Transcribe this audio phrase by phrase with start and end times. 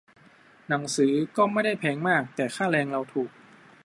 [0.67, 3.29] หนังสือก็ไม่ได้แพงมาก แต่ค่าแรงเราถูก